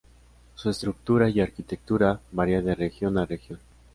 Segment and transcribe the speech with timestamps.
[0.55, 3.59] Su estructura y arquitectura varía de región a región.